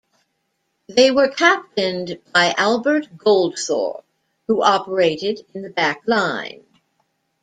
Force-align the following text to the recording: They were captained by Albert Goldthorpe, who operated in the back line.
They 0.87 1.11
were 1.11 1.27
captained 1.27 2.19
by 2.33 2.55
Albert 2.57 3.15
Goldthorpe, 3.19 4.03
who 4.47 4.63
operated 4.63 5.45
in 5.53 5.61
the 5.61 5.69
back 5.69 6.01
line. 6.07 6.65